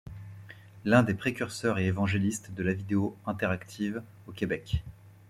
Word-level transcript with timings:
L'un 0.83 1.03
des 1.03 1.13
précurseurs 1.13 1.77
et 1.77 1.85
évangélistes 1.85 2.55
de 2.55 2.63
la 2.63 2.73
vidéo 2.73 3.15
interactives 3.27 4.01
au 4.25 4.31
Québec. 4.31 4.81